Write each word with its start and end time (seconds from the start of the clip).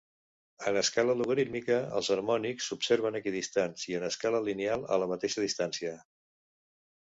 En 0.69 0.77
escala 0.79 1.15
logarítmica 1.19 1.77
els 1.99 2.09
harmònics 2.15 2.71
s’observen 2.71 3.19
equidistants, 3.21 3.87
i 3.93 4.01
en 4.01 4.09
escala 4.11 4.43
lineal 4.49 4.89
a 4.97 5.01
la 5.07 5.13
mateixa 5.15 5.49
distància. 5.49 5.97